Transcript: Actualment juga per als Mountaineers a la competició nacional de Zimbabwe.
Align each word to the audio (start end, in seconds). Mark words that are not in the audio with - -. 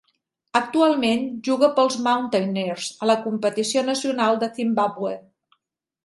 Actualment 0.59 1.25
juga 1.47 1.67
per 1.75 1.83
als 1.83 1.97
Mountaineers 2.07 2.87
a 3.05 3.09
la 3.09 3.17
competició 3.25 3.83
nacional 3.91 4.41
de 4.45 4.49
Zimbabwe. 4.57 5.13